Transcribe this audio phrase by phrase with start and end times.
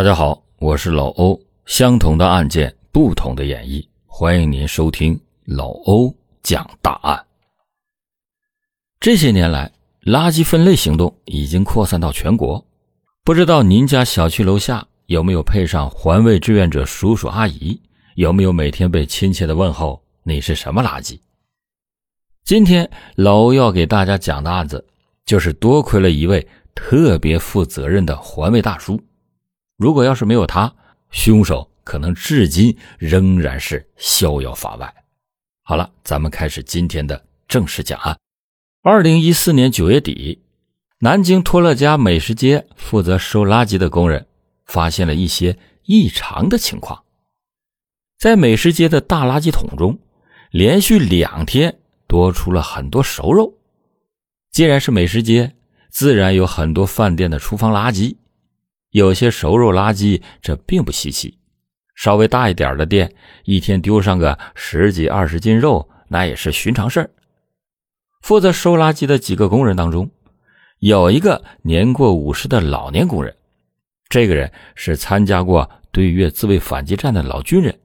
[0.00, 1.38] 大家好，我是老欧。
[1.66, 7.22] 相同的案件，不同的演绎，欢迎您收听老欧讲大案。
[8.98, 9.70] 这些年来，
[10.04, 12.64] 垃圾分类行动已经扩散到全国。
[13.24, 17.78] 不知道您家小区楼下有没有配上环卫志愿者叔叔阿姨？
[18.14, 21.20] 有没有每天被亲切的问候“你是什么垃圾”？
[22.42, 24.82] 今天老欧要给大家讲的案子，
[25.26, 28.98] 就是多亏了一位特别负责任的环卫大叔。
[29.80, 30.70] 如果要是没有他，
[31.10, 34.94] 凶手可能至今仍然是逍遥法外。
[35.62, 38.14] 好了，咱们开始今天的正式讲案。
[38.82, 40.42] 二零一四年九月底，
[40.98, 44.26] 南京托乐家美食街负责收垃圾的工人
[44.66, 47.02] 发现了一些异常的情况，
[48.18, 49.98] 在美食街的大垃圾桶中，
[50.50, 53.54] 连续两天多出了很多熟肉。
[54.52, 55.56] 既然是美食街，
[55.88, 58.16] 自然有很多饭店的厨房垃圾。
[58.90, 61.38] 有些熟肉垃圾，这并不稀奇。
[61.94, 63.12] 稍微大一点的店，
[63.44, 67.10] 一天丢上个十几二十斤肉，那也是寻常事儿。
[68.22, 70.10] 负责收垃圾的几个工人当中，
[70.78, 73.34] 有一个年过五十的老年工人。
[74.08, 77.78] 这个人是参加过对越自卫反击战的老军人，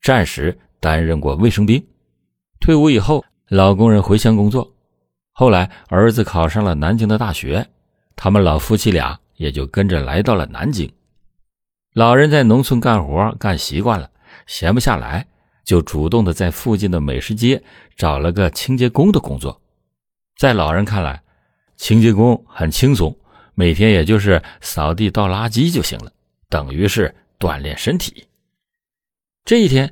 [0.00, 1.84] 战时担任过卫生兵。
[2.58, 4.74] 退伍以后，老工人回乡工作。
[5.32, 7.64] 后来儿子考上了南京的大学，
[8.16, 9.20] 他们老夫妻俩。
[9.38, 10.88] 也就跟着来到了南京。
[11.94, 14.10] 老人在农村干活干习惯了，
[14.46, 15.26] 闲不下来，
[15.64, 17.60] 就主动的在附近的美食街
[17.96, 19.58] 找了个清洁工的工作。
[20.36, 21.20] 在老人看来，
[21.76, 23.16] 清洁工很轻松，
[23.54, 26.12] 每天也就是扫地倒垃圾就行了，
[26.48, 28.26] 等于是锻炼身体。
[29.44, 29.90] 这一天，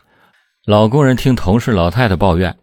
[0.66, 2.56] 老工人听同事老太太抱怨，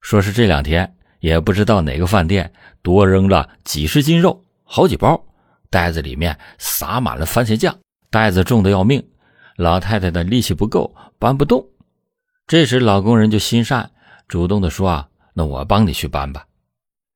[0.00, 2.52] 说是这两天也不知道哪个饭店
[2.82, 5.24] 多扔了几十斤肉，好几包。
[5.72, 7.74] 袋子里面撒满了番茄酱，
[8.10, 9.02] 袋子重的要命，
[9.56, 11.66] 老太太的力气不够，搬不动。
[12.46, 13.90] 这时老工人就心善，
[14.28, 16.44] 主动的说：“啊，那我帮你去搬吧。”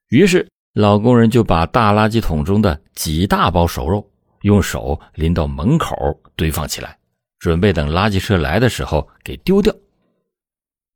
[0.09, 5.95] 于是老工人就把大垃圾桶中的几大包熟肉用手拎到门口
[6.34, 6.97] 堆放起来，
[7.39, 9.75] 准备等垃圾车来的时候给丢掉。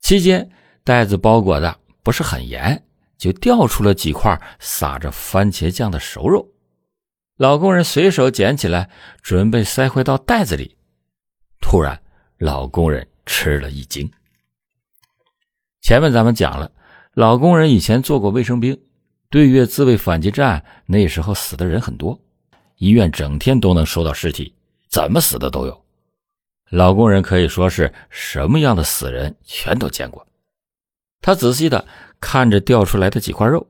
[0.01, 0.49] 期间
[0.83, 2.83] 袋子包裹的不是很严，
[3.19, 6.50] 就掉出了几块撒着番茄酱的熟肉。
[7.41, 8.91] 老工人随手捡起来，
[9.23, 10.77] 准备塞回到袋子里。
[11.59, 11.99] 突然，
[12.37, 14.13] 老工人吃了一惊。
[15.81, 16.71] 前面咱们讲了，
[17.15, 18.79] 老工人以前做过卫生兵，
[19.31, 22.21] 对越自卫反击战那时候死的人很多，
[22.77, 24.55] 医院整天都能收到尸体，
[24.91, 25.87] 怎么死的都有。
[26.69, 30.27] 老工人可以说是什么样的死人全都见过。
[31.23, 31.89] 他仔细的
[32.21, 33.67] 看着掉出来的几块肉，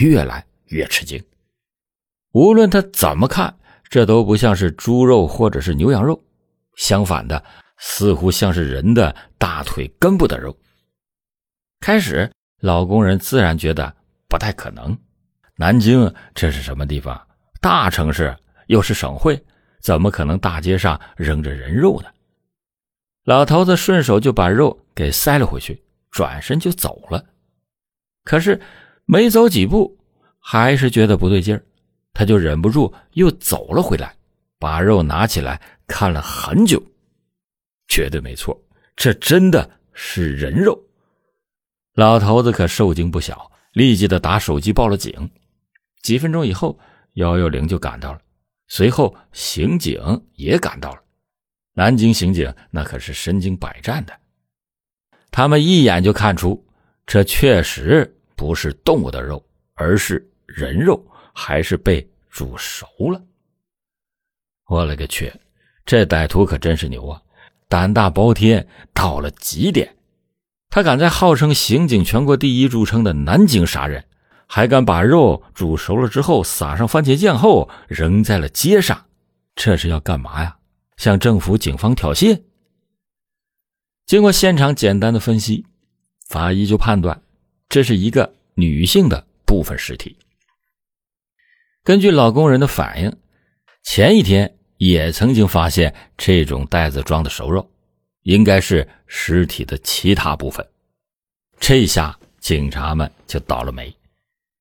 [0.00, 1.24] 越来越吃惊。
[2.36, 3.56] 无论他怎么看，
[3.88, 6.22] 这都不像是猪肉或者是牛羊肉，
[6.74, 7.42] 相反的，
[7.78, 10.54] 似乎像是人的大腿根部的肉。
[11.80, 12.30] 开始，
[12.60, 13.90] 老工人自然觉得
[14.28, 14.94] 不太可能。
[15.56, 17.18] 南京这是什么地方？
[17.62, 18.36] 大城市
[18.66, 19.42] 又是省会，
[19.80, 22.08] 怎么可能大街上扔着人肉呢？
[23.24, 27.24] 老头子顺手就把肉给塞了回去，转身就走了。
[28.24, 28.60] 可是
[29.06, 29.96] 没走几步，
[30.38, 31.64] 还是觉得不对劲儿。
[32.16, 34.16] 他就忍不住又走了回来，
[34.58, 36.82] 把肉拿起来看了很久，
[37.88, 38.58] 绝对没错，
[38.96, 40.82] 这真的是人肉。
[41.92, 45.30] 老头子可受惊不小，立即的打手机报了警。
[46.00, 46.78] 几分钟以后，
[47.16, 48.20] 幺幺零就赶到了，
[48.68, 50.00] 随后刑警
[50.36, 51.02] 也赶到了。
[51.74, 54.18] 南京刑警那可是身经百战的，
[55.30, 56.66] 他们一眼就看出
[57.04, 59.44] 这确实不是动物的肉，
[59.74, 61.06] 而是人肉。
[61.38, 63.22] 还是被煮熟了。
[64.68, 65.30] 我勒个去，
[65.84, 67.20] 这歹徒可真是牛啊，
[67.68, 69.94] 胆大包天到了极点。
[70.70, 74.02] 他敢在号称刑警全国第一著称的南京杀人，
[74.46, 79.04] 还敢把肉煮熟了之后撒上番茄酱后扔在了街上，
[79.54, 80.56] 这是要干嘛呀？
[80.96, 82.40] 向政府警方挑衅？
[84.06, 85.66] 经过现场简单的分析，
[86.28, 87.22] 法医就判断
[87.68, 90.16] 这是一个女性的部分尸体。
[91.86, 93.16] 根据老工人的反应，
[93.84, 97.64] 前一天也曾经发现这种袋子装的熟肉，
[98.24, 100.66] 应该是尸体的其他部分。
[101.60, 103.94] 这下警察们就倒了霉，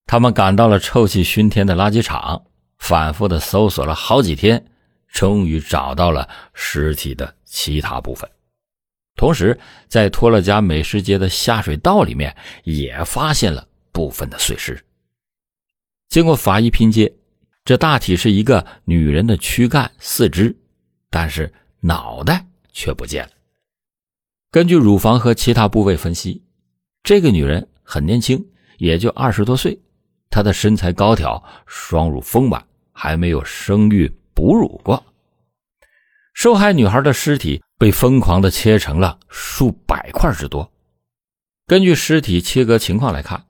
[0.06, 2.46] 他们赶到了臭气熏天的垃圾场，
[2.78, 4.64] 反复的搜索了好几天，
[5.12, 8.30] 终于找到了尸体的其他部分。
[9.16, 14.80] 同时，在托勒家美食街的下水道里面也发现了部分的碎尸。
[16.10, 17.14] 经过法医拼接，
[17.64, 20.56] 这大体是一个女人的躯干、四肢，
[21.10, 23.32] 但是脑袋却不见了。
[24.52, 26.42] 根据乳房和其他部位分析，
[27.04, 28.46] 这个女人很年轻，
[28.78, 29.78] 也就二十多岁。
[30.30, 35.04] 她的身材高挑，双乳丰满，还没有生育哺乳过。
[36.34, 40.70] 受害女孩的尸体被疯狂的切成了数百块之多。
[41.68, 43.46] 根据尸体切割情况来看，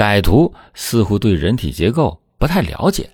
[0.00, 3.10] 歹徒似乎对人体结构不太了解，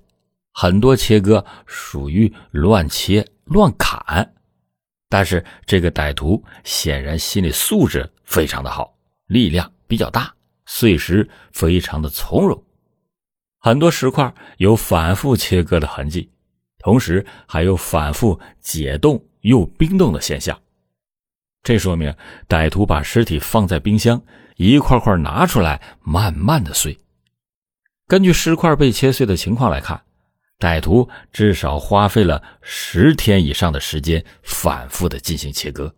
[0.53, 4.35] 很多切割属于乱切乱砍。
[5.09, 8.97] 但是这个歹徒显然心理素质非常的好，
[9.27, 10.33] 力量比较大，
[10.67, 12.63] 碎石非常的从容。
[13.59, 16.31] 很多石块有反复切割的痕迹。
[16.79, 20.57] 同时还有反复解冻又冰冻的现象，
[21.65, 22.15] 这说明
[22.49, 24.23] 歹徒把尸体放在冰箱，
[24.57, 26.99] 一块块拿出来，慢慢的碎。
[28.07, 30.03] 根据尸块被切碎的情况来看，
[30.59, 35.95] 歹徒至少花费了十天以上的时间，反复的进行切割。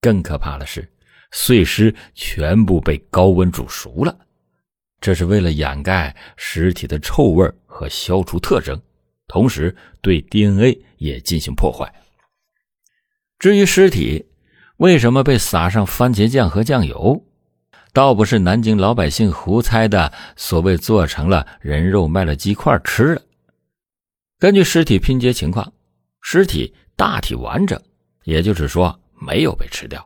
[0.00, 0.86] 更可怕的是，
[1.32, 4.16] 碎尸全部被高温煮熟了，
[5.00, 8.80] 这是为了掩盖尸体的臭味和消除特征。
[9.26, 11.90] 同时对 DNA 也进行破坏。
[13.38, 14.26] 至于尸体
[14.76, 17.24] 为什么被撒上番茄酱和酱油，
[17.94, 23.22] 倒不是南京老百姓胡猜的，所谓做成了人肉卖了鸡块吃了。
[24.40, 25.72] 根据尸体拼接情况，
[26.20, 27.80] 尸体大体完整，
[28.24, 30.04] 也就是说没有被吃掉。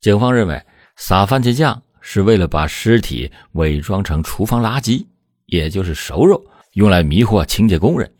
[0.00, 0.58] 警方认为
[0.96, 5.04] 撒番茄酱是为了把尸体伪装成厨房垃圾，
[5.44, 8.10] 也就是熟肉，用来迷惑清洁工人。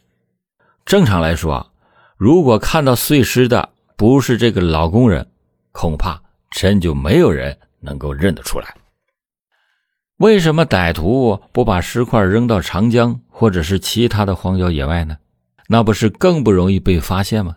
[0.84, 1.72] 正常来说，
[2.18, 5.26] 如果看到碎尸的不是这个老工人，
[5.72, 8.74] 恐怕真就没有人能够认得出来。
[10.18, 15.16] 为什么歹徒不把尸块扔到长江或者是其他的荒郊野外呢？
[15.68, 17.56] 那不是更不容易被发现吗？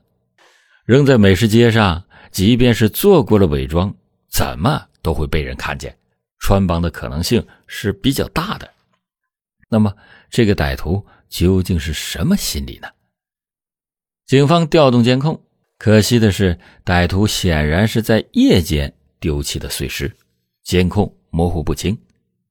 [0.86, 3.94] 扔在美食街上，即便是做过了伪装，
[4.30, 5.96] 怎么都会被人看见，
[6.40, 8.70] 穿帮的可能性是比较大的。
[9.70, 9.94] 那么，
[10.30, 12.88] 这个歹徒究竟是什么心理呢？
[14.26, 15.42] 警方调动监控，
[15.78, 20.12] 可惜的是，歹徒显然是在夜间丢弃的碎尸，
[20.70, 22.00] 监控模糊不清。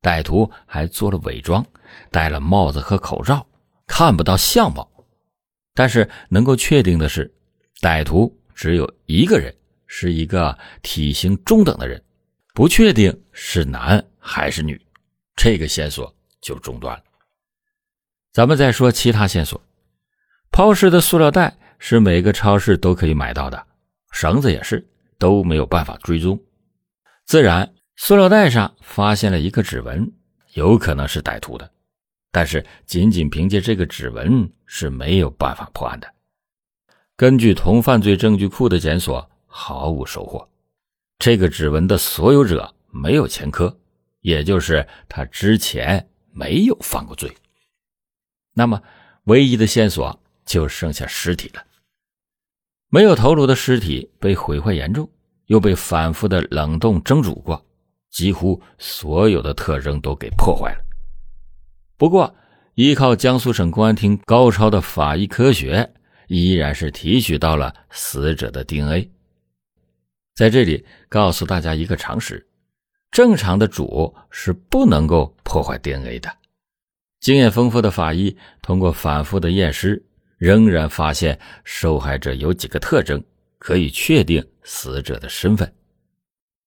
[0.03, 1.65] 歹徒还做了伪装，
[2.11, 3.47] 戴了帽子和口罩，
[3.87, 4.91] 看不到相貌。
[5.73, 7.33] 但是能够确定的是，
[7.81, 9.55] 歹徒只有一个人，
[9.87, 12.03] 是一个体型中等的人，
[12.55, 14.85] 不确定是男还是女，
[15.37, 17.05] 这个线索就中断了。
[18.33, 19.63] 咱们再说其他线索，
[20.51, 21.57] 抛尸的塑料袋。
[21.81, 23.67] 是每个超市都可以买到的，
[24.11, 24.85] 绳子也是
[25.17, 26.37] 都没有办法追踪。
[27.25, 30.13] 自然，塑料袋上发现了一个指纹，
[30.55, 31.69] 有可能是歹徒的，
[32.31, 36.09] 但是仅仅凭借这个指纹是没有办法破案的。
[37.17, 40.49] 根据同犯罪证据库的检索，毫无收获。
[41.19, 43.77] 这个指纹的所有者没有前科，
[44.21, 47.37] 也就是他之前没有犯过罪。
[48.55, 48.81] 那么，
[49.25, 51.65] 唯一的线索就剩下尸体了。
[52.91, 55.11] 没有头颅的尸体被毁坏严重，
[55.47, 57.67] 又被反复的冷冻蒸煮过，
[58.11, 60.85] 几乎所有的特征都给破坏了。
[61.97, 62.35] 不过，
[62.75, 65.93] 依靠江苏省公安厅高超的法医科学，
[66.29, 69.11] 依然是提取到了死者的 DNA。
[70.35, 72.47] 在这里告诉大家一个常识：
[73.11, 76.31] 正常的主是不能够破坏 DNA 的。
[77.21, 80.05] 经验丰富的法医通过反复的验尸。
[80.39, 83.21] 仍然发现受害者有几个特征，
[83.59, 85.75] 可以确定死者的身份。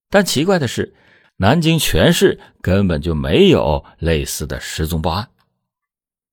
[0.10, 0.94] 但奇怪的是，
[1.42, 5.28] 南京全市根本就没有类似的失踪报案。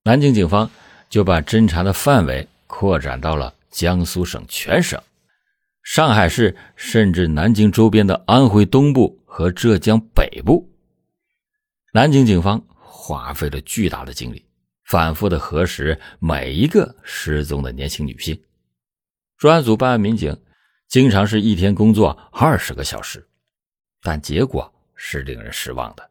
[0.05, 0.71] 南京警方
[1.09, 5.03] 就把侦查的范围扩展到了江苏省全省、
[5.83, 10.69] 上海市，甚至南京周边的安徽东部和浙江北部。
[11.95, 14.45] 南京警方花费了巨大的精力。
[14.85, 18.39] 反复的核实每一个失踪的年轻女性，
[19.39, 20.39] 专案组办案民警
[20.87, 23.27] 经常是一天工作二十个小时，
[24.03, 26.11] 但结果是令人失望的。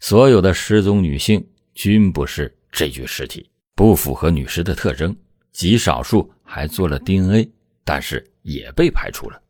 [0.00, 5.16] 所有的失踪女性均不是这具尸体，不符合女尸的特征，
[5.52, 7.48] 极少数还做了 DNA，
[7.84, 9.40] 但是也被排除了。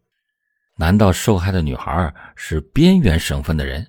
[0.77, 3.87] 难道受害的女孩是边缘省份的人？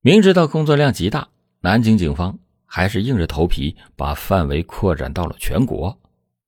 [0.00, 1.28] 明知道工作量极大，
[1.60, 2.38] 南京警方。
[2.74, 5.94] 还是硬着头皮把范围扩展到了全国。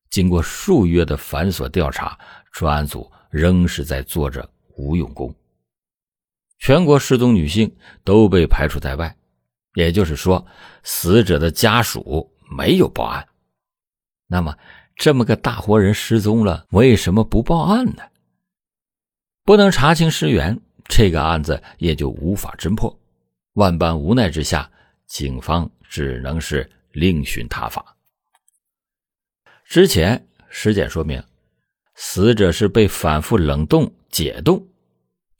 [0.09, 2.19] 经过数月的繁琐调查，
[2.51, 5.35] 专案组仍是在做着无用功。
[6.59, 9.17] 全国失踪女性都被排除在外，
[9.75, 10.47] 也就是说，
[10.83, 13.27] 死者的家属没有报案。
[14.27, 14.57] 那么，
[14.97, 18.03] 这么个大活人失踪了，为什么不报案呢？
[19.45, 22.99] 不能查清尸源，这个案子也就无法侦破。
[23.55, 24.71] 万般无奈之下，
[25.07, 27.95] 警方只能是另寻他法。
[29.67, 31.23] 之前尸检说明，
[31.95, 34.67] 死者是被反复冷冻解冻。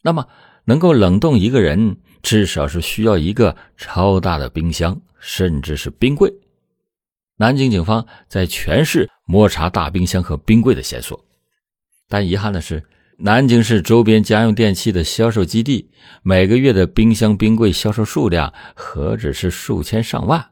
[0.03, 0.29] 那么，
[0.65, 6.33] 能够冷冻一个人，至少是需要一个超大的冰箱，甚至是冰柜。
[7.37, 11.25] 南京警方在全市摸查大冰箱和冰柜的线索，
[12.09, 12.83] 但遗憾的是。
[13.17, 15.89] 南京市周边家用电器的销售基地，
[16.25, 20.45] 每个月的冰箱、冰柜销售数量何止是数千上万？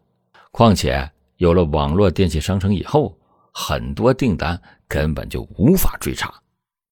[0.53, 3.19] 况且有了网络电器商城以后，
[3.53, 6.33] 很多订单根本就无法追查，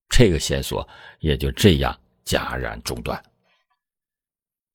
[0.09, 0.87] 这个线索
[1.21, 1.97] 也就这样
[2.31, 3.21] 戛然中断。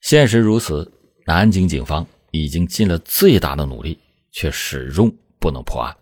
[0.02, 0.92] 现实如此，
[1.26, 3.98] 南京警方已经尽了最大的努力，
[4.32, 5.96] 却始终不能破案。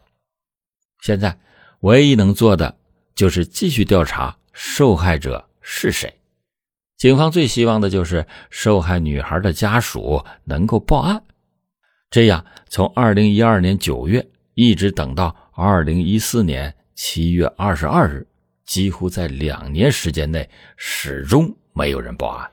[1.02, 1.38] 现在
[1.82, 2.76] 唯一能做的
[3.14, 4.36] 就是继续调查。
[4.56, 6.14] 受害者是谁？
[6.96, 11.24] 警方最希望的就是受害女孩的家属能够报案，
[12.12, 18.28] 这样从二零一二年九月一直等到二零一四年七月二十二日，
[18.66, 22.53] 几乎在两年时间内始终没有人报案。